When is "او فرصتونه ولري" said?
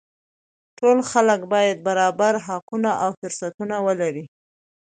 3.03-4.25